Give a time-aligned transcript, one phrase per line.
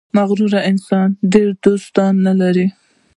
[0.17, 2.67] •مغرور انسان ډېر دوستان نه لري.